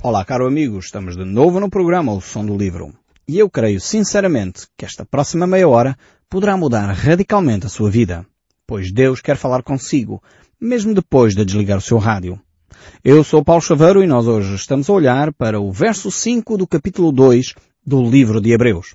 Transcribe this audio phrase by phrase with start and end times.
[0.00, 2.94] Olá, caro amigo, estamos de novo no programa O Som do Livro.
[3.26, 5.98] E eu creio sinceramente que esta próxima meia hora
[6.30, 8.24] poderá mudar radicalmente a sua vida,
[8.64, 10.22] pois Deus quer falar consigo,
[10.60, 12.40] mesmo depois de desligar o seu rádio.
[13.04, 16.66] Eu sou Paulo Chaveiro e nós hoje estamos a olhar para o verso 5 do
[16.66, 17.54] capítulo 2
[17.84, 18.94] do livro de Hebreus.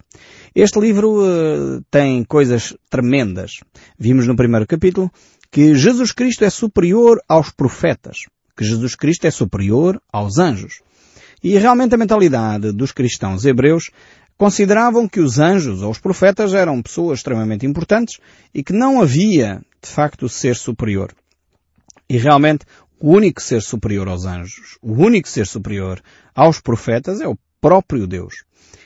[0.56, 3.60] Este livro uh, tem coisas tremendas.
[4.00, 5.12] Vimos no primeiro capítulo
[5.52, 8.20] que Jesus Cristo é superior aos profetas,
[8.56, 10.82] que Jesus Cristo é superior aos anjos.
[11.44, 13.92] E realmente a mentalidade dos cristãos hebreus
[14.38, 18.20] consideravam que os anjos ou os profetas eram pessoas extremamente importantes
[18.54, 21.14] e que não havia, de facto, ser superior.
[22.10, 22.66] E realmente
[22.98, 26.02] o único ser superior aos anjos, o único ser superior
[26.34, 28.46] aos profetas é o próprio Deus.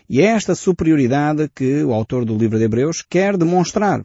[0.09, 4.03] E é esta superioridade que o autor do livro de Hebreus quer demonstrar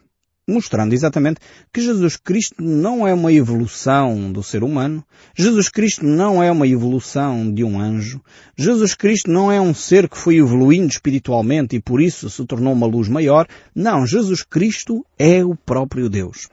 [0.48, 1.40] mostrando exatamente
[1.72, 5.04] que Jesus Cristo não é uma evolução do ser humano,
[5.36, 8.20] Jesus Cristo não é uma evolução de um anjo,
[8.56, 12.72] Jesus Cristo não é um ser que foi evoluindo espiritualmente e por isso se tornou
[12.72, 16.48] uma luz maior, não, Jesus Cristo é o próprio Deus.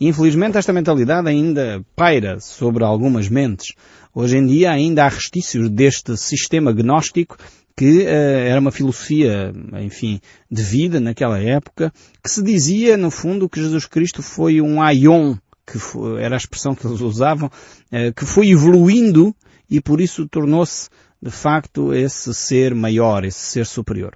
[0.00, 3.74] Infelizmente esta mentalidade ainda paira sobre algumas mentes.
[4.14, 7.36] Hoje em dia ainda há restícios deste sistema gnóstico
[7.80, 11.90] que uh, era uma filosofia, enfim, de vida naquela época,
[12.22, 15.34] que se dizia, no fundo, que Jesus Cristo foi um aion,
[15.66, 19.34] que foi, era a expressão que eles usavam, uh, que foi evoluindo
[19.70, 20.90] e por isso tornou-se,
[21.22, 24.14] de facto, esse ser maior, esse ser superior.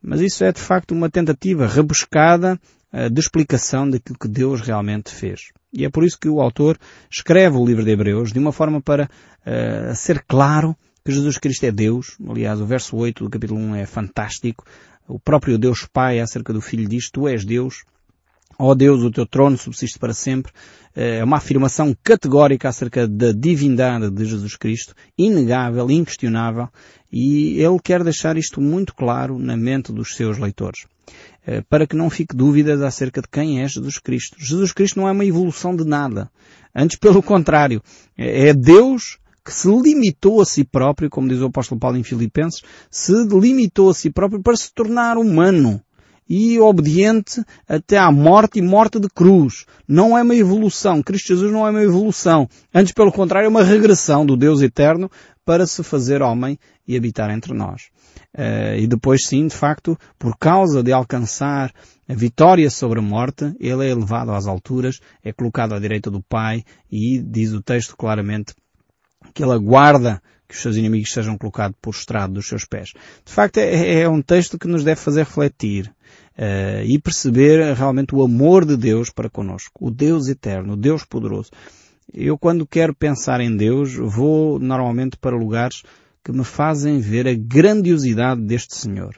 [0.00, 2.60] Mas isso é, de facto, uma tentativa rebuscada
[2.92, 5.48] uh, de explicação daquilo que Deus realmente fez.
[5.72, 6.78] E é por isso que o autor
[7.10, 9.10] escreve o livro de Hebreus de uma forma para
[9.94, 10.76] ser claro
[11.10, 12.16] que Jesus Cristo é Deus.
[12.28, 14.64] Aliás, o verso 8 do capítulo 1 é fantástico.
[15.08, 17.82] O próprio Deus Pai acerca do Filho diz, Tu és Deus.
[18.56, 20.52] Ó oh Deus, o teu trono subsiste para sempre.
[20.94, 26.68] É uma afirmação categórica acerca da divindade de Jesus Cristo, inegável, inquestionável,
[27.10, 30.86] e ele quer deixar isto muito claro na mente dos seus leitores.
[31.44, 34.36] Eh, para que não fique dúvidas acerca de quem é Jesus Cristo.
[34.38, 36.30] Jesus Cristo não é uma evolução de nada.
[36.74, 37.82] Antes, pelo contrário,
[38.16, 42.62] é Deus que se limitou a si próprio, como diz o apóstolo Paulo em Filipenses,
[42.90, 45.82] se limitou a si próprio para se tornar humano
[46.30, 49.66] e obediente até à morte e morte de cruz.
[49.88, 51.02] Não é uma evolução.
[51.02, 52.48] Cristo Jesus não é uma evolução.
[52.72, 55.10] Antes, pelo contrário, é uma regressão do Deus eterno
[55.44, 57.88] para se fazer homem e habitar entre nós.
[58.32, 61.72] Uh, e depois sim, de facto, por causa de alcançar
[62.08, 66.22] a vitória sobre a morte, ele é elevado às alturas, é colocado à direita do
[66.22, 68.54] Pai e diz o texto claramente
[69.32, 72.92] que ele aguarda que os seus inimigos sejam colocados por estrado dos seus pés.
[73.24, 78.14] De facto, é, é um texto que nos deve fazer refletir uh, e perceber realmente
[78.14, 79.86] o amor de Deus para conosco.
[79.86, 81.50] O Deus eterno, o Deus poderoso.
[82.12, 85.84] Eu quando quero pensar em Deus, vou normalmente para lugares
[86.24, 89.16] que me fazem ver a grandiosidade deste Senhor.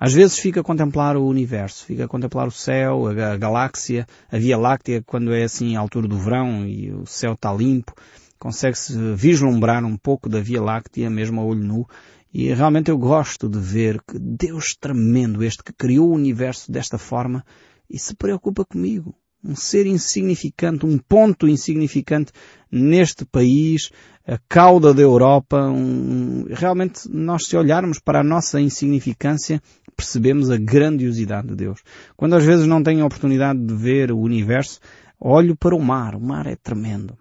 [0.00, 4.06] Às vezes fica a contemplar o universo, fica a contemplar o céu, a, a galáxia,
[4.32, 7.94] a Via Láctea, quando é assim à altura do verão e o céu está limpo
[8.40, 11.86] consegue-se vislumbrar um pouco da Via Láctea, mesmo a olho nu,
[12.32, 16.96] e realmente eu gosto de ver que Deus tremendo este que criou o universo desta
[16.96, 17.44] forma
[17.88, 19.14] e se preocupa comigo.
[19.44, 22.32] Um ser insignificante, um ponto insignificante
[22.70, 23.90] neste país,
[24.26, 26.46] a cauda da Europa, um...
[26.50, 29.60] realmente nós se olharmos para a nossa insignificância,
[29.94, 31.82] percebemos a grandiosidade de Deus.
[32.16, 34.80] Quando às vezes não tenho a oportunidade de ver o universo,
[35.18, 36.14] olho para o mar.
[36.14, 37.18] O mar é tremendo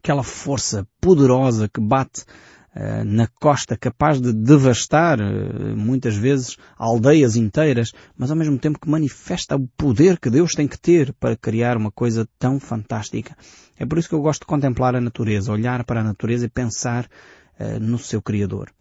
[0.00, 2.22] aquela força poderosa que bate
[2.74, 8.80] uh, na costa, capaz de devastar uh, muitas vezes aldeias inteiras, mas ao mesmo tempo
[8.80, 13.36] que manifesta o poder que Deus tem que ter para criar uma coisa tão fantástica.
[13.78, 16.48] É por isso que eu gosto de contemplar a natureza, olhar para a natureza e
[16.48, 18.72] pensar uh, no seu Criador.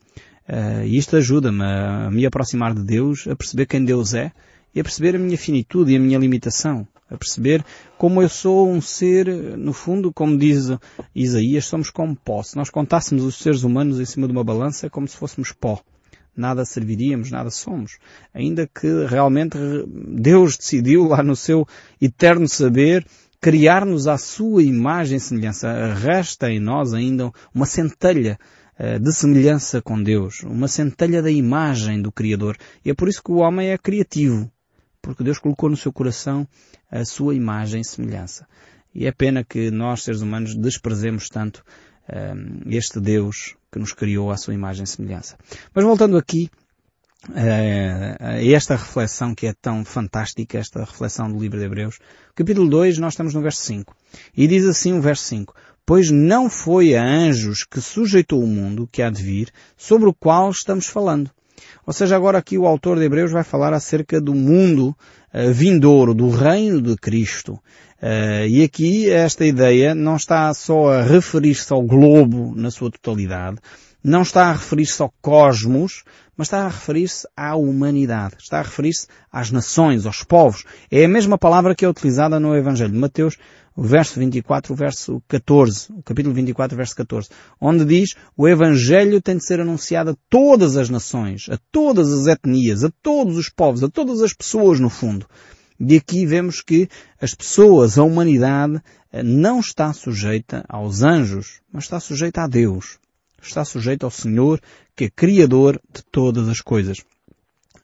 [0.85, 4.31] isto ajuda-me a me aproximar de Deus, a perceber quem Deus é
[4.73, 7.65] e a perceber a minha finitude e a minha limitação a perceber
[7.97, 10.67] como eu sou um ser, no fundo, como diz
[11.13, 12.43] Isaías, somos como pó.
[12.43, 15.51] Se nós contássemos os seres humanos em cima de uma balança, é como se fôssemos
[15.51, 15.81] pó.
[16.37, 17.97] Nada serviríamos, nada somos.
[18.33, 19.57] Ainda que realmente
[19.87, 21.67] Deus decidiu lá no seu
[21.99, 23.05] eterno saber
[23.41, 25.93] criar-nos à sua imagem e semelhança.
[25.95, 28.37] Resta em nós ainda uma centelha
[28.77, 32.55] eh, de semelhança com Deus, uma centelha da imagem do Criador.
[32.85, 34.49] E é por isso que o homem é criativo
[35.09, 36.47] porque Deus colocou no seu coração
[36.91, 38.45] a sua imagem e semelhança.
[38.93, 41.63] E é pena que nós, seres humanos, desprezemos tanto
[42.07, 45.35] um, ehm, este Deus que nos criou à sua imagem e semelhança.
[45.73, 46.47] Mas voltando aqui
[47.27, 51.97] uh, a esta reflexão que é tão fantástica, esta reflexão do livro de Hebreus,
[52.35, 53.95] capítulo 2, nós estamos no verso 5.
[54.37, 55.55] E diz assim o verso 5.
[55.87, 60.13] pois não foi a anjos que sujeitou o mundo que há de vir, sobre o
[60.13, 61.31] qual estamos falando.
[61.85, 64.95] Ou seja, agora aqui o autor de Hebreus vai falar acerca do mundo
[65.33, 67.53] uh, vindouro, do reino de Cristo.
[68.01, 73.57] Uh, e aqui esta ideia não está só a referir-se ao globo na sua totalidade,
[74.03, 76.03] não está a referir-se ao cosmos,
[76.37, 80.63] mas está a referir-se à humanidade, está a referir-se às nações, aos povos.
[80.89, 83.35] É a mesma palavra que é utilizada no Evangelho de Mateus,
[83.79, 87.29] o verso 24, o verso 14, o capítulo 24, verso 14,
[87.61, 92.27] onde diz o Evangelho tem de ser anunciado a todas as nações, a todas as
[92.27, 95.25] etnias, a todos os povos, a todas as pessoas no fundo.
[95.79, 96.89] E aqui vemos que
[97.21, 98.81] as pessoas, a humanidade,
[99.13, 102.99] eh, não está sujeita aos anjos, mas está sujeita a Deus
[103.41, 104.59] está sujeito ao Senhor,
[104.95, 106.97] que é Criador de todas as coisas.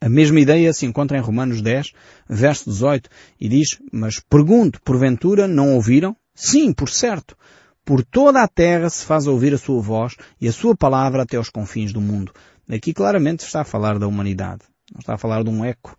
[0.05, 1.91] A mesma ideia se encontra em Romanos 10,
[2.29, 3.09] verso 18,
[3.41, 6.15] e diz, mas pergunto, porventura não ouviram?
[6.35, 7.35] Sim, por certo.
[7.83, 11.37] Por toda a terra se faz ouvir a sua voz e a sua palavra até
[11.37, 12.31] aos confins do mundo.
[12.69, 14.61] Aqui claramente está a falar da humanidade.
[14.93, 15.97] Não está a falar de um eco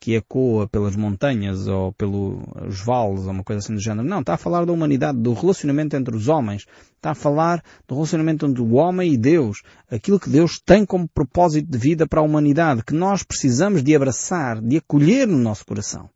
[0.00, 4.06] que ecoa pelas montanhas ou pelos vales ou uma coisa assim do género.
[4.06, 6.66] Não, está a falar da humanidade, do relacionamento entre os homens.
[6.96, 9.62] Está a falar do relacionamento entre o homem e Deus.
[9.90, 13.94] Aquilo que Deus tem como propósito de vida para a humanidade, que nós precisamos de
[13.94, 16.08] abraçar, de acolher no nosso coração.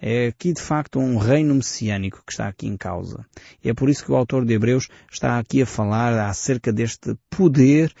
[0.00, 3.26] É aqui de facto um reino messiânico que está aqui em causa.
[3.64, 7.16] E é por isso que o autor de Hebreus está aqui a falar acerca deste
[7.28, 7.92] poder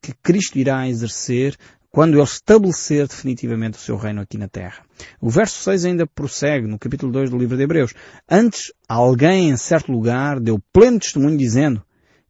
[0.00, 1.56] que Cristo irá exercer
[1.92, 4.82] quando ele estabelecer definitivamente o seu reino aqui na terra.
[5.20, 7.92] O verso 6 ainda prossegue no capítulo 2 do livro de Hebreus.
[8.28, 11.84] Antes, alguém em certo lugar deu pleno testemunho dizendo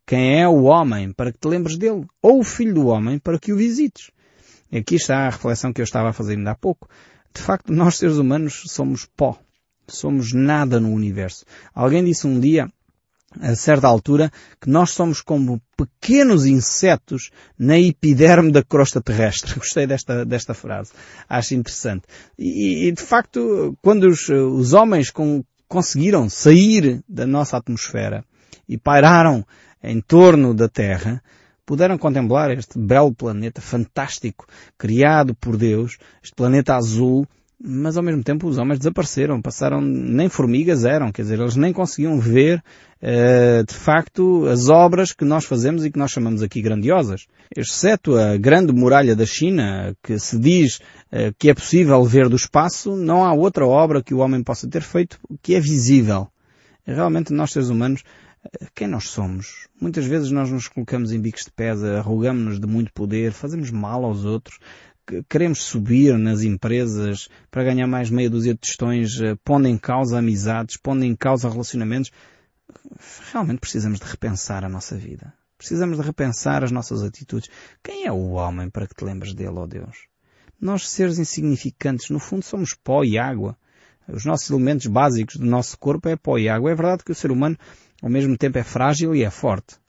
[0.05, 3.39] quem é o homem para que te lembres dele, ou o filho do homem para
[3.39, 4.11] que o visites.
[4.71, 6.89] E aqui está a reflexão que eu estava a fazer ainda há pouco.
[7.33, 9.39] De facto, nós seres humanos somos pó.
[9.87, 11.45] Somos nada no universo.
[11.73, 12.69] Alguém disse um dia,
[13.41, 14.31] a certa altura,
[14.61, 19.55] que nós somos como pequenos insetos na epiderme da crosta terrestre.
[19.59, 20.93] Gostei desta, desta frase.
[21.29, 22.05] Acho interessante.
[22.39, 28.25] E, e de facto, quando os, os homens com, conseguiram sair da nossa atmosfera
[28.69, 29.45] e pairaram
[29.83, 31.23] em torno da Terra,
[31.65, 34.47] puderam contemplar este belo planeta fantástico
[34.77, 37.27] criado por Deus, este planeta azul,
[37.65, 41.73] mas ao mesmo tempo os homens desapareceram, passaram, nem formigas eram, quer dizer, eles nem
[41.73, 42.63] conseguiam ver,
[43.01, 47.27] uh, de facto, as obras que nós fazemos e que nós chamamos aqui grandiosas.
[47.55, 50.79] Exceto a grande muralha da China, que se diz
[51.13, 54.69] uh, que é possível ver do espaço, não há outra obra que o homem possa
[54.69, 56.27] ter feito que é visível.
[56.85, 58.03] Realmente nós seres humanos,
[58.45, 59.69] uh, quem nós somos?
[59.81, 64.05] Muitas vezes nós nos colocamos em bicos de pés, arrogamos-nos de muito poder, fazemos mal
[64.05, 64.59] aos outros,
[65.29, 70.19] queremos subir nas empresas para ganhar mais meia dúzia de tostões, eh, pondo em causa
[70.19, 72.11] amizades, pondo em causa relacionamentos,
[73.33, 75.33] realmente precisamos de repensar a nossa vida.
[75.59, 77.49] Precisamos de repensar as nossas atitudes.
[77.83, 80.07] Quem é o homem para que te lembres dele, ó oh Deus?
[80.61, 83.57] Nós, seres insignificantes, no fundo somos pó e água.
[84.09, 86.71] Os nossos elementos básicos do nosso corpo é pó e água.
[86.71, 87.57] É verdade que o ser humano,
[88.01, 89.82] ao mesmo tempo, é frágil e é forte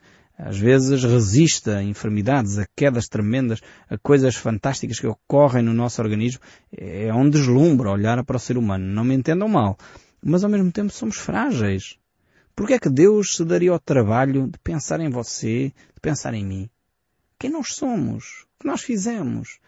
[0.45, 6.01] às vezes resiste a enfermidades, a quedas tremendas, a coisas fantásticas que ocorrem no nosso
[6.01, 6.42] organismo.
[6.69, 8.86] É um deslumbre olhar para o ser humano.
[8.86, 9.78] Não me entendam mal.
[10.22, 11.98] Mas ao mesmo tempo somos frágeis.
[12.54, 16.45] Porque é que Deus se daria ao trabalho de pensar em você, de pensar em
[16.45, 16.69] mim?
[17.40, 18.45] Quem nós somos?
[18.57, 19.59] O que nós fizemos?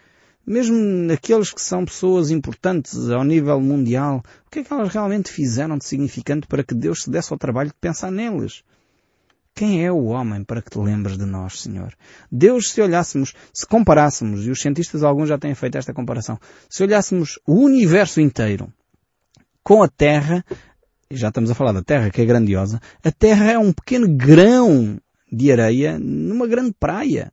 [0.46, 5.32] Mesmo aqueles que são pessoas importantes ao nível mundial, o que é que elas realmente
[5.32, 8.62] fizeram de significante para que Deus se desse ao trabalho de pensar neles?
[9.56, 11.94] Quem é o homem para que te lembres de nós, Senhor?
[12.30, 16.38] Deus, se olhássemos, se comparássemos, e os cientistas alguns já têm feito esta comparação,
[16.70, 18.68] se olhássemos o universo inteiro
[19.64, 20.44] com a Terra,
[21.10, 24.10] e já estamos a falar da Terra, que é grandiosa, a Terra é um pequeno
[24.10, 25.00] grão
[25.32, 27.32] de areia numa grande praia.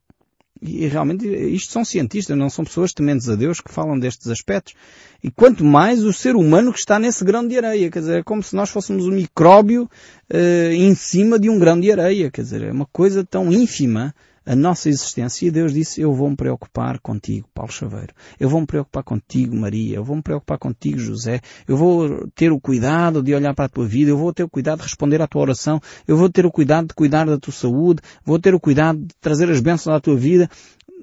[0.64, 4.74] E realmente isto são cientistas, não são pessoas tementes a Deus que falam destes aspectos.
[5.22, 7.90] E quanto mais o ser humano que está nesse grão de areia.
[7.90, 9.90] Quer dizer, é como se nós fôssemos um micróbio
[10.32, 12.30] uh, em cima de um grão de areia.
[12.30, 14.14] Quer dizer, é uma coisa tão ínfima
[14.44, 15.46] a nossa existência.
[15.46, 18.12] E Deus disse, eu vou me preocupar contigo, Paulo Chaveiro.
[18.38, 19.96] Eu vou me preocupar contigo, Maria.
[19.96, 21.40] Eu vou me preocupar contigo, José.
[21.66, 24.10] Eu vou ter o cuidado de olhar para a tua vida.
[24.10, 25.80] Eu vou ter o cuidado de responder à tua oração.
[26.06, 28.02] Eu vou ter o cuidado de cuidar da tua saúde.
[28.24, 30.48] Vou ter o cuidado de trazer as bênçãos à tua vida.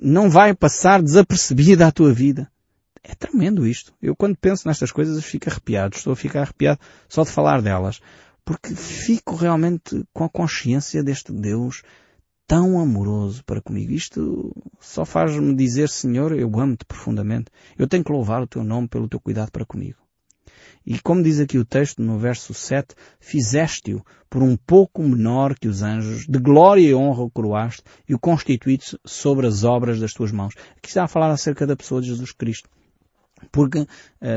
[0.01, 2.49] Não vai passar desapercebida a tua vida.
[3.03, 3.93] É tremendo isto.
[4.01, 5.95] Eu quando penso nestas coisas fico arrepiado.
[5.95, 7.99] Estou a ficar arrepiado só de falar delas.
[8.43, 11.83] Porque fico realmente com a consciência deste Deus
[12.49, 13.93] tão amoroso para comigo.
[13.93, 17.51] Isto só faz-me dizer, Senhor, eu amo-te profundamente.
[17.77, 19.99] Eu tenho que louvar o teu nome pelo teu cuidado para comigo.
[20.83, 25.67] E como diz aqui o texto no verso 7, fizeste-o por um pouco menor que
[25.67, 30.11] os anjos, de glória e honra o coroaste e o constituíste sobre as obras das
[30.11, 30.55] tuas mãos.
[30.75, 32.67] Aqui está a falar acerca da pessoa de Jesus Cristo.
[33.51, 33.87] Porque uh,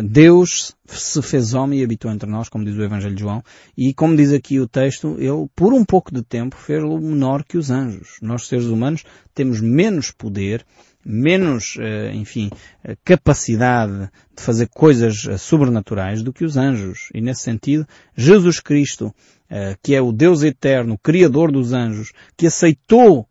[0.03, 3.43] Deus se fez homem e habitou entre nós, como diz o Evangelho de João,
[3.77, 7.57] e como diz aqui o texto, Ele, por um pouco de tempo, fez-lo menor que
[7.57, 8.19] os anjos.
[8.21, 9.05] Nós, seres humanos,
[9.35, 10.65] temos menos poder,
[11.05, 12.51] menos, uh, enfim,
[12.85, 17.09] uh, capacidade de fazer coisas sobrenaturais do que os anjos.
[17.15, 19.15] E nesse sentido, Jesus Cristo,
[19.83, 23.29] que é o Deus eterno, Criador dos anjos, que aceitou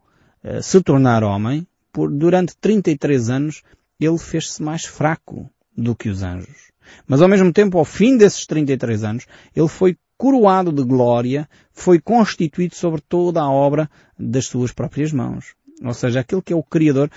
[0.62, 3.64] se tornar homem, por, durante 33 anos,
[4.00, 6.72] ele fez-se mais fraco do que os anjos.
[7.08, 12.00] Mas ao mesmo tempo, ao fim desses 33 anos, ele foi coroado de glória, foi
[12.00, 15.56] constituído sobre toda a obra das suas próprias mãos.
[15.84, 17.10] Ou seja, aquele que é o Criador,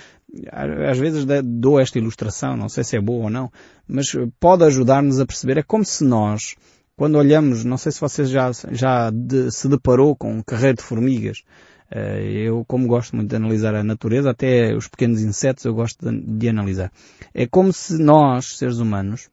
[0.51, 3.51] às vezes dou esta ilustração, não sei se é boa ou não,
[3.87, 4.07] mas
[4.39, 6.55] pode ajudar-nos a perceber, é como se nós,
[6.97, 10.83] quando olhamos, não sei se você já, já de, se deparou com um carreiro de
[10.83, 15.73] formigas, eh, eu, como gosto muito de analisar a natureza, até os pequenos insetos eu
[15.73, 16.91] gosto de, analisar.
[17.33, 19.29] É como se nós, seres humanos,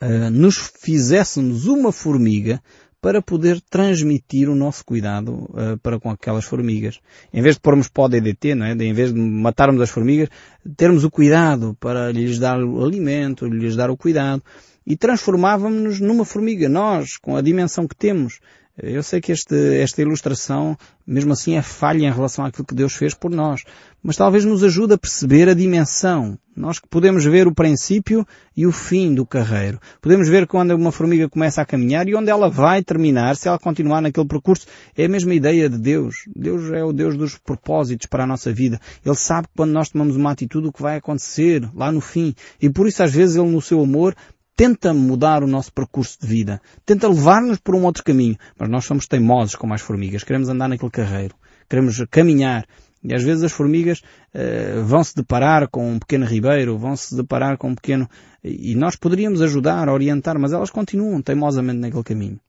[0.00, 2.60] eh, nos fizéssemos uma formiga
[3.00, 7.00] para poder transmitir o nosso cuidado uh, para com aquelas formigas.
[7.34, 8.72] Em vez de pormos pó DDT, não é?
[8.72, 10.30] Em vez de matarmos as formigas,
[10.74, 14.42] termos o cuidado para lhes dar o alimento, lhes dar o cuidado.
[14.86, 18.40] E transformávamos-nos numa formiga, nós, com a dimensão que temos.
[18.76, 20.76] Eu sei que este, esta ilustração,
[21.06, 23.62] mesmo assim, é falha em relação àquilo que Deus fez por nós.
[24.02, 26.36] Mas talvez nos ajude a perceber a dimensão.
[26.56, 28.26] Nós podemos ver o princípio
[28.56, 29.80] e o fim do carreiro.
[30.02, 33.60] Podemos ver quando uma formiga começa a caminhar e onde ela vai terminar, se ela
[33.60, 34.66] continuar naquele percurso.
[34.96, 36.16] É a mesma ideia de Deus.
[36.34, 38.80] Deus é o Deus dos propósitos para a nossa vida.
[39.06, 42.34] Ele sabe que quando nós tomamos uma atitude o que vai acontecer lá no fim.
[42.60, 44.16] E por isso às vezes Ele no seu amor
[44.56, 48.84] tenta mudar o nosso percurso de vida, tenta levar-nos por um outro caminho, mas nós
[48.84, 51.34] somos teimosos como as formigas, queremos andar naquele carreiro,
[51.68, 52.64] queremos caminhar,
[53.02, 57.14] e às vezes as formigas uh, vão se deparar com um pequeno ribeiro, vão se
[57.14, 58.08] deparar com um pequeno,
[58.42, 62.40] e nós poderíamos ajudar, orientar, mas elas continuam teimosamente naquele caminho.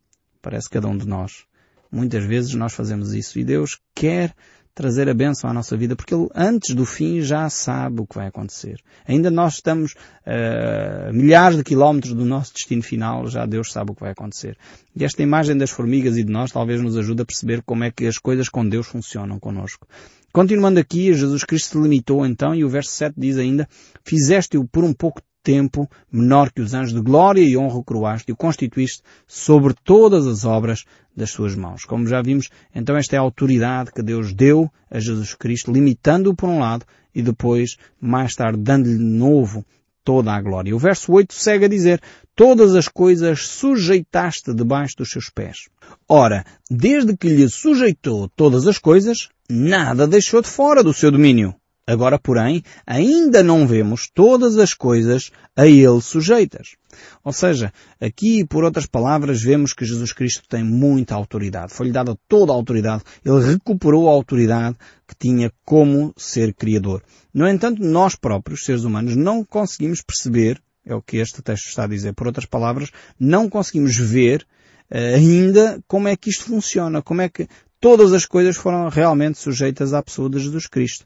[0.42, 1.44] Parece cada um de nós.
[1.92, 4.34] Muitas vezes nós fazemos isso e Deus quer
[4.76, 8.16] trazer a bênção à nossa vida, porque Ele antes do fim já sabe o que
[8.16, 8.78] vai acontecer.
[9.08, 13.96] Ainda nós estamos uh, milhares de quilómetros do nosso destino final, já Deus sabe o
[13.96, 14.58] que vai acontecer.
[14.94, 17.90] E esta imagem das formigas e de nós talvez nos ajude a perceber como é
[17.90, 19.88] que as coisas com Deus funcionam connosco.
[20.34, 23.70] Continuando aqui, Jesus Cristo se limitou então, e o verso 7 diz ainda,
[24.04, 28.32] fizeste-o por um pouco tempo menor que os anjos de glória e honra o coroaste
[28.32, 30.84] e o constituíste sobre todas as obras
[31.16, 31.86] das suas mãos.
[31.86, 36.36] Como já vimos, então esta é a autoridade que Deus deu a Jesus Cristo, limitando-o
[36.36, 39.64] por um lado e depois, mais tarde, dando-lhe de novo
[40.04, 40.76] toda a glória.
[40.76, 42.02] O verso 8 segue a dizer,
[42.36, 45.70] todas as coisas sujeitaste debaixo dos seus pés.
[46.10, 51.56] Ora, desde que lhe sujeitou todas as coisas, nada deixou de fora do seu domínio.
[51.88, 56.76] Agora, porém, ainda não vemos todas as coisas a ele sujeitas.
[57.24, 61.74] Ou seja, aqui, por outras palavras, vemos que Jesus Cristo tem muita autoridade.
[61.74, 63.04] Foi-lhe dada toda a autoridade.
[63.24, 64.78] Ele recuperou a autoridade
[65.08, 67.04] que tinha como ser Criador.
[67.32, 71.84] No entanto, nós próprios, seres humanos, não conseguimos perceber, é o que este texto está
[71.84, 72.90] a dizer, por outras palavras,
[73.20, 74.48] não conseguimos ver
[74.90, 77.48] uh, ainda como é que isto funciona, como é que
[77.80, 81.06] todas as coisas foram realmente sujeitas à pessoa de Jesus Cristo.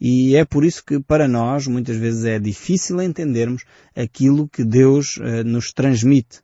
[0.00, 3.64] E é por isso que para nós muitas vezes é difícil entendermos
[3.96, 6.40] aquilo que Deus uh, nos transmite.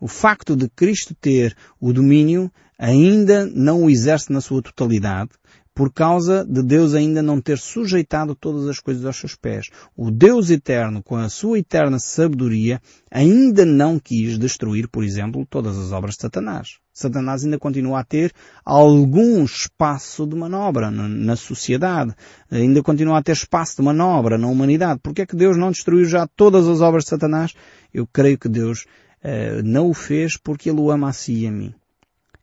[0.00, 5.30] O facto de Cristo ter o domínio ainda não o exerce na sua totalidade,
[5.76, 9.68] por causa de Deus ainda não ter sujeitado todas as coisas aos seus pés.
[9.94, 12.80] O Deus eterno, com a sua eterna sabedoria,
[13.10, 16.78] ainda não quis destruir, por exemplo, todas as obras de Satanás.
[16.94, 18.32] Satanás ainda continua a ter
[18.64, 22.14] algum espaço de manobra na sociedade,
[22.50, 25.00] ainda continua a ter espaço de manobra na humanidade.
[25.02, 27.52] Por que é que Deus não destruiu já todas as obras de Satanás?
[27.92, 28.86] Eu creio que Deus
[29.22, 31.74] uh, não o fez porque Ele o ama a si e a mim.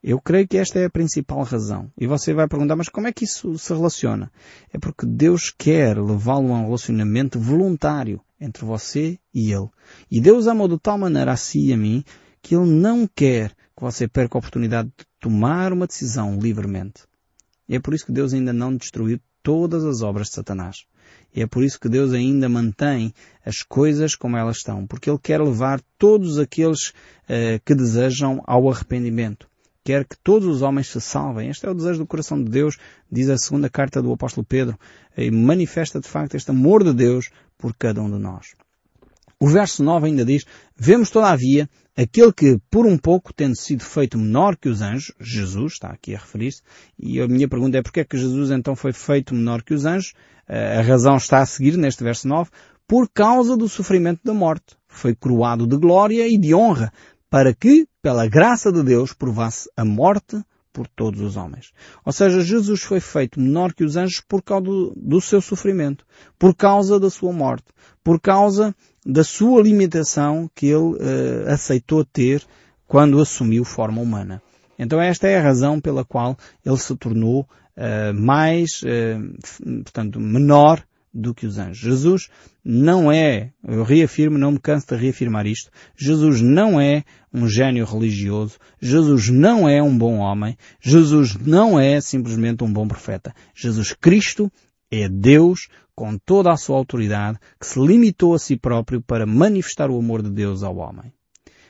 [0.03, 1.89] Eu creio que esta é a principal razão.
[1.97, 4.29] E você vai perguntar, mas como é que isso se relaciona?
[4.73, 9.69] É porque Deus quer levá-lo a um relacionamento voluntário entre você e Ele.
[10.11, 12.03] E Deus ama de tal maneira a si e a mim
[12.41, 17.03] que Ele não quer que você perca a oportunidade de tomar uma decisão livremente.
[17.69, 20.83] E é por isso que Deus ainda não destruiu todas as obras de Satanás.
[21.33, 23.13] E é por isso que Deus ainda mantém
[23.45, 28.69] as coisas como elas estão, porque Ele quer levar todos aqueles uh, que desejam ao
[28.69, 29.47] arrependimento
[29.83, 31.49] quer que todos os homens se salvem.
[31.49, 32.77] Este é o desejo do coração de Deus,
[33.11, 34.77] diz a segunda carta do apóstolo Pedro,
[35.17, 38.47] e manifesta de facto este amor de Deus por cada um de nós.
[39.39, 44.17] O verso 9 ainda diz, vemos todavia aquele que, por um pouco, tendo sido feito
[44.17, 46.61] menor que os anjos, Jesus, está aqui a referir-se,
[46.97, 49.85] e a minha pergunta é porque é que Jesus então foi feito menor que os
[49.85, 50.13] anjos?
[50.47, 52.49] A razão está a seguir neste verso 9,
[52.87, 54.77] por causa do sofrimento da morte.
[54.87, 56.91] Foi coroado de glória e de honra,
[57.33, 60.39] para que, pela graça de Deus, provasse a morte
[60.71, 61.71] por todos os homens.
[62.05, 66.05] Ou seja, Jesus foi feito menor que os anjos por causa do, do, seu sofrimento,
[66.37, 67.65] por causa da sua morte,
[68.03, 72.45] por causa da sua limitação que ele uh, aceitou ter
[72.85, 74.39] quando assumiu forma humana.
[74.77, 80.83] Então esta é a razão pela qual ele se tornou uh, mais, uh, portanto, menor
[81.13, 81.77] do que os anjos.
[81.77, 82.29] Jesus
[82.63, 87.85] não é, eu reafirmo, não me canso de reafirmar isto, Jesus não é um gênio
[87.85, 93.33] religioso, Jesus não é um bom homem, Jesus não é simplesmente um bom profeta.
[93.53, 94.51] Jesus Cristo
[94.89, 99.91] é Deus com toda a sua autoridade que se limitou a si próprio para manifestar
[99.91, 101.13] o amor de Deus ao homem.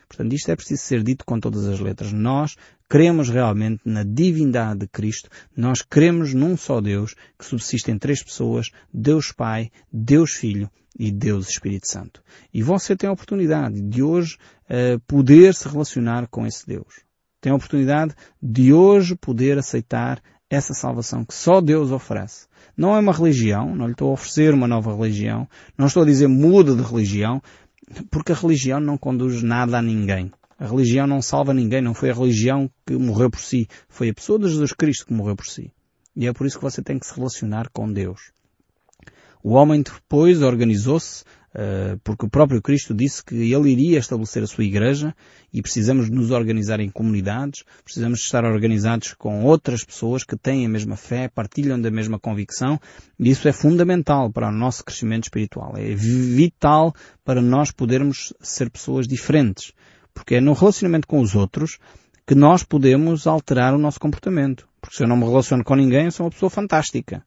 [0.08, 2.14] Portanto, isto é preciso ser dito com todas as letras.
[2.14, 2.56] Nós
[2.94, 5.28] cremos realmente na divindade de Cristo.
[5.58, 11.12] Nós cremos num só Deus que subsiste em três pessoas, Deus Pai, Deus Filho e
[11.12, 12.22] Deus Espírito Santo.
[12.54, 14.38] E você tem a oportunidade de hoje
[14.70, 17.02] uh, poder se relacionar com esse Deus.
[17.42, 22.46] Tem a oportunidade de hoje poder aceitar essa salvação que só Deus oferece.
[22.78, 26.06] Não é uma religião, não lhe estou a oferecer uma nova religião, não estou a
[26.06, 27.42] dizer muda de religião,
[28.12, 30.32] porque a religião não conduz nada a ninguém.
[30.58, 34.14] A religião não salva ninguém, não foi a religião que morreu por si, foi a
[34.14, 35.72] pessoa de Jesus Cristo que morreu por si.
[36.16, 38.32] E é por isso que você tem que se relacionar com Deus.
[39.44, 41.24] O homem depois organizou-se
[41.56, 45.16] eh, porque o próprio Cristo disse que ele iria estabelecer a sua igreja
[45.54, 50.70] e precisamos nos organizar em comunidades, precisamos estar organizados com outras pessoas que têm a
[50.70, 52.80] mesma fé, partilham da mesma convicção
[53.20, 55.74] e isso é fundamental para o nosso crescimento espiritual.
[55.78, 56.92] É vital
[57.24, 59.74] para nós podermos ser pessoas diferentes,
[60.14, 61.78] porque é no relacionamento com os outros
[62.26, 64.68] que nós podemos alterar o nosso comportamento.
[64.80, 67.26] Porque se eu não me relaciono com ninguém, eu sou uma pessoa fantástica.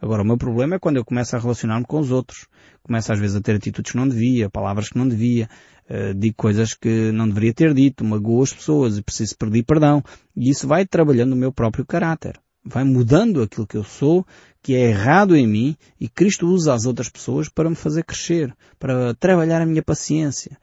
[0.00, 2.46] Agora, o meu problema é quando eu começo a relacionar-me com os outros.
[2.82, 5.48] Começo às vezes a ter atitudes que não devia, palavras que não devia,
[5.90, 10.02] uh, digo coisas que não deveria ter dito, magoo as pessoas e preciso pedir perdão.
[10.36, 12.38] E isso vai trabalhando o meu próprio caráter.
[12.64, 14.24] Vai mudando aquilo que eu sou,
[14.62, 18.54] que é errado em mim, e Cristo usa as outras pessoas para me fazer crescer,
[18.78, 20.58] para trabalhar a minha paciência,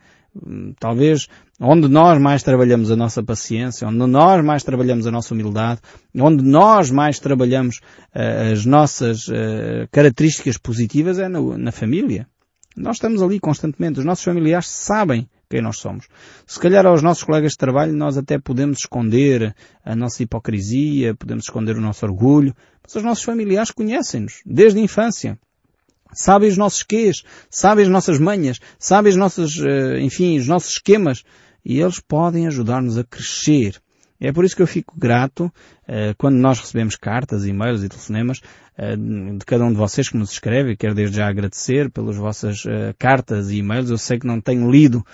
[0.80, 1.28] talvez
[1.60, 5.82] onde nós mais trabalhamos a nossa paciência, onde nós mais trabalhamos a nossa humildade,
[6.15, 7.78] onde nós mais trabalhamos
[8.13, 12.28] uh, as nossas uh, características positivas é no, na família.
[12.76, 14.00] Nós estamos ali constantemente.
[14.00, 16.08] Os nossos familiares sabem quem nós somos.
[16.45, 21.45] Se calhar aos nossos colegas de trabalho nós até podemos esconder a nossa hipocrisia, podemos
[21.45, 25.39] esconder o nosso orgulho, mas os nossos familiares conhecem-nos desde a infância
[26.13, 30.72] sabem os nossos quês, sabem as nossas manhas, sabem as nossas, eh, enfim, os nossos
[30.72, 31.24] esquemas.
[31.63, 33.82] E eles podem ajudar-nos a crescer.
[34.20, 38.39] É por isso que eu fico grato uh, quando nós recebemos cartas, e-mails e telefonemas
[38.78, 40.78] uh, de cada um de vocês que nos escreve.
[40.78, 43.89] Quero desde já agradecer pelas vossas uh, cartas e e-mails.
[43.89, 45.06] Eu sei que não tenho lido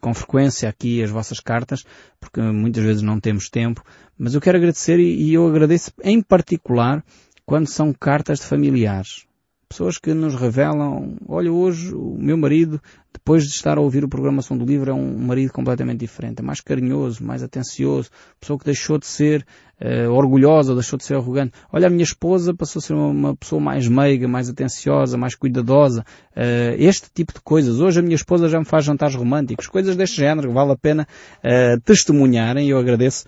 [0.00, 1.82] com frequência aqui as vossas cartas,
[2.20, 3.82] porque muitas vezes não temos tempo,
[4.16, 7.02] mas eu quero agradecer e, e eu agradeço em particular
[7.46, 9.24] quando são cartas de familiares
[9.70, 14.08] pessoas que nos revelam, olha hoje o meu marido, depois de estar a ouvir o
[14.08, 18.64] programação do livro, é um marido completamente diferente, é mais carinhoso, mais atencioso, pessoa que
[18.64, 19.46] deixou de ser
[19.80, 21.52] uh, orgulhosa, deixou de ser arrogante.
[21.72, 26.04] Olha, a minha esposa passou a ser uma, pessoa mais meiga, mais atenciosa, mais cuidadosa.
[26.32, 27.78] Uh, este tipo de coisas.
[27.78, 30.76] Hoje a minha esposa já me faz jantares românticos, coisas deste género que vale a
[30.76, 31.06] pena
[31.44, 33.24] uh, testemunharem e eu agradeço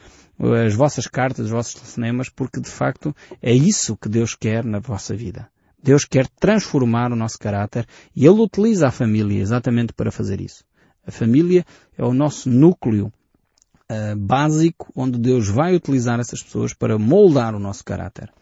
[0.66, 4.81] as vossas cartas, os vossos telefonemas, porque de facto é isso que Deus quer na
[4.81, 5.48] vossa vida.
[5.83, 10.64] Deus quer transformar o nosso caráter e Ele utiliza a família exatamente para fazer isso.
[11.07, 11.64] A família
[11.99, 13.12] é o nosso núcleo
[13.90, 18.33] uh, básico onde Deus vai utilizar essas pessoas para moldar o nosso caráter.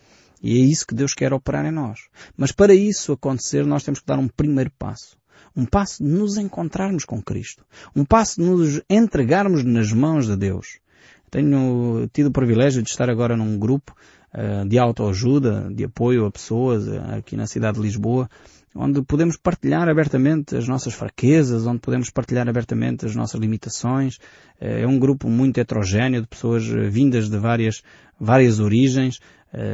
[0.42, 2.09] E é isso que Deus quer operar em nós.
[2.37, 5.18] Mas para isso acontecer, nós temos que dar um primeiro passo.
[5.57, 7.64] Um passo de nos encontrarmos com Cristo.
[7.94, 10.79] Um passo de nos entregarmos nas mãos de Deus.
[11.31, 13.94] Tenho tido o privilégio de estar agora num grupo
[14.69, 18.29] de autoajuda, de apoio a pessoas uh, aqui na cidade de Lisboa,
[18.75, 24.16] onde podemos partilhar abertamente as nossas fraquezas, onde podemos partilhar abertamente as nossas limitações.
[24.61, 27.83] Uh, é um grupo muito heterogéneo de pessoas vindas de várias,
[28.19, 29.19] várias origens,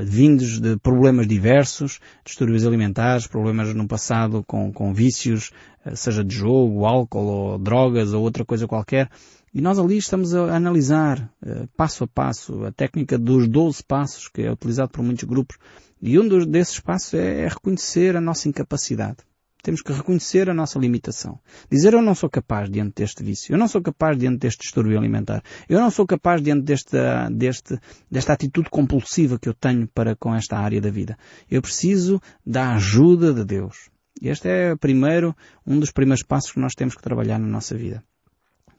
[0.06, 5.50] vindos de problemas diversos, distúrbios alimentares, problemas no passado com, com vícios,
[5.94, 9.10] seja de jogo, álcool ou drogas ou outra coisa qualquer,
[9.56, 14.28] e nós ali estamos a analisar uh, passo a passo a técnica dos 12 passos
[14.28, 15.56] que é utilizado por muitos grupos.
[15.98, 19.16] E um dos, desses passos é, é reconhecer a nossa incapacidade.
[19.62, 21.40] Temos que reconhecer a nossa limitação.
[21.70, 23.54] Dizer eu não sou capaz diante deste vício.
[23.54, 25.42] Eu não sou capaz diante deste distúrbio alimentar.
[25.66, 30.34] Eu não sou capaz diante desta, deste, desta atitude compulsiva que eu tenho para com
[30.34, 31.16] esta área da vida.
[31.50, 33.88] Eu preciso da ajuda de Deus.
[34.20, 35.34] Este é primeiro,
[35.66, 38.04] um dos primeiros passos que nós temos que trabalhar na nossa vida.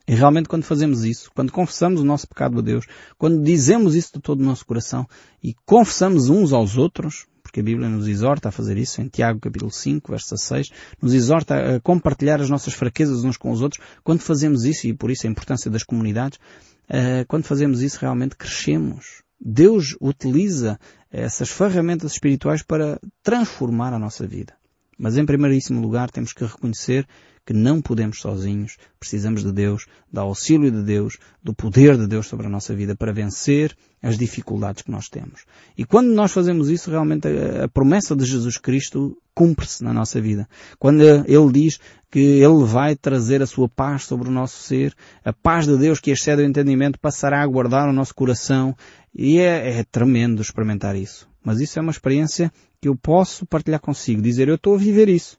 [0.07, 2.85] E realmente quando fazemos isso, quando confessamos o nosso pecado a Deus,
[3.17, 5.05] quando dizemos isso de todo o nosso coração
[5.43, 9.39] e confessamos uns aos outros, porque a Bíblia nos exorta a fazer isso, em Tiago
[9.41, 10.69] capítulo 5, verso 6,
[11.01, 14.93] nos exorta a compartilhar as nossas fraquezas uns com os outros, quando fazemos isso, e
[14.93, 16.39] por isso a importância das comunidades,
[16.87, 19.23] eh, quando fazemos isso realmente crescemos.
[19.39, 20.79] Deus utiliza
[21.11, 24.53] essas ferramentas espirituais para transformar a nossa vida.
[24.97, 27.07] Mas em primeiríssimo lugar temos que reconhecer
[27.47, 32.27] que não podemos sozinhos, precisamos de Deus, do auxílio de Deus, do poder de Deus
[32.27, 35.45] sobre a nossa vida para vencer as dificuldades que nós temos.
[35.77, 40.19] E quando nós fazemos isso, realmente a, a promessa de Jesus Cristo cumpre-se na nossa
[40.19, 40.45] vida.
[40.77, 41.79] Quando Ele diz
[42.11, 46.01] que Ele vai trazer a sua paz sobre o nosso ser, a paz de Deus
[46.01, 48.75] que excede o entendimento passará a guardar o nosso coração,
[49.15, 51.29] e é, é tremendo experimentar isso.
[51.47, 55.07] Mas isso é uma experiência que eu posso partilhar consigo, dizer eu estou a viver
[55.07, 55.37] isso.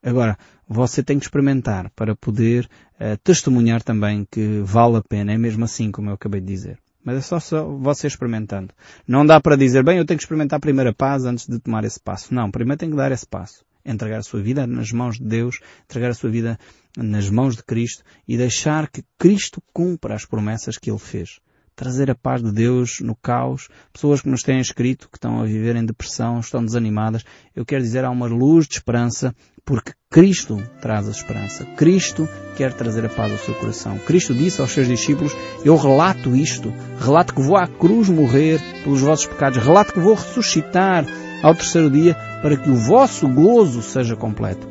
[0.00, 5.32] Agora, você tem que experimentar para poder uh, testemunhar também que vale a pena.
[5.32, 6.78] É mesmo assim como eu acabei de dizer.
[7.04, 8.72] Mas é só, só você experimentando.
[9.04, 11.82] Não dá para dizer, bem, eu tenho que experimentar a primeira paz antes de tomar
[11.82, 12.32] esse passo.
[12.32, 13.64] Não, primeiro tem que dar esse passo.
[13.84, 16.56] Entregar a sua vida nas mãos de Deus, entregar a sua vida
[16.96, 21.40] nas mãos de Cristo e deixar que Cristo cumpra as promessas que Ele fez
[21.74, 25.44] trazer a paz de Deus no caos, pessoas que nos têm escrito, que estão a
[25.44, 27.24] viver em depressão, estão desanimadas.
[27.54, 31.64] Eu quero dizer, há uma luz de esperança, porque Cristo traz a esperança.
[31.76, 33.98] Cristo quer trazer a paz ao seu coração.
[33.98, 35.32] Cristo disse aos seus discípulos,
[35.64, 40.14] eu relato isto, relato que vou à cruz morrer pelos vossos pecados, relato que vou
[40.14, 41.04] ressuscitar
[41.42, 44.70] ao terceiro dia para que o vosso gozo seja completo.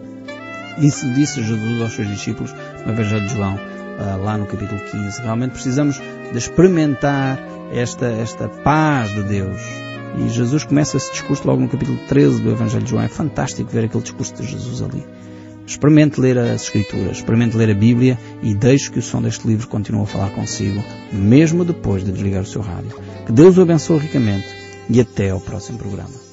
[0.78, 2.54] Isso disse Jesus aos seus discípulos
[2.86, 3.60] no Evangelho de João,
[4.18, 5.22] lá no capítulo 15.
[5.22, 6.00] Realmente precisamos
[6.32, 7.40] de experimentar
[7.72, 9.62] esta, esta paz de Deus.
[10.18, 13.04] E Jesus começa esse discurso logo no capítulo 13 do Evangelho de João.
[13.04, 15.06] É fantástico ver aquele discurso de Jesus ali.
[15.66, 19.68] Experimente ler as Escrituras, experimente ler a Bíblia e deixe que o som deste livro
[19.68, 22.92] continue a falar consigo, mesmo depois de desligar o seu rádio.
[23.26, 24.48] Que Deus o abençoe ricamente
[24.90, 26.31] e até ao próximo programa.